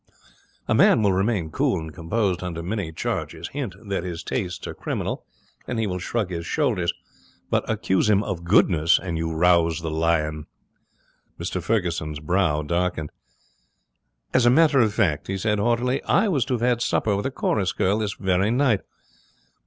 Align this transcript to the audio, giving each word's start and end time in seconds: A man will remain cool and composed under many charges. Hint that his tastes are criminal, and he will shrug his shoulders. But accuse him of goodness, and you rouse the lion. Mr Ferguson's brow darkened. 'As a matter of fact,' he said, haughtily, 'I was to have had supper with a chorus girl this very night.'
A 0.67 0.73
man 0.73 1.03
will 1.03 1.13
remain 1.13 1.51
cool 1.51 1.79
and 1.79 1.93
composed 1.93 2.41
under 2.41 2.63
many 2.63 2.91
charges. 2.91 3.49
Hint 3.49 3.75
that 3.87 4.03
his 4.03 4.23
tastes 4.23 4.65
are 4.65 4.73
criminal, 4.73 5.27
and 5.67 5.77
he 5.77 5.85
will 5.85 5.99
shrug 5.99 6.31
his 6.31 6.43
shoulders. 6.43 6.91
But 7.51 7.69
accuse 7.69 8.09
him 8.09 8.23
of 8.23 8.43
goodness, 8.43 8.97
and 8.97 9.15
you 9.15 9.31
rouse 9.31 9.81
the 9.81 9.91
lion. 9.91 10.47
Mr 11.39 11.61
Ferguson's 11.61 12.19
brow 12.19 12.63
darkened. 12.63 13.11
'As 14.33 14.47
a 14.47 14.49
matter 14.49 14.79
of 14.79 14.91
fact,' 14.91 15.27
he 15.27 15.37
said, 15.37 15.59
haughtily, 15.59 16.03
'I 16.05 16.29
was 16.29 16.45
to 16.45 16.55
have 16.55 16.61
had 16.61 16.81
supper 16.81 17.15
with 17.15 17.27
a 17.27 17.29
chorus 17.29 17.71
girl 17.71 17.99
this 17.99 18.13
very 18.15 18.49
night.' 18.49 18.81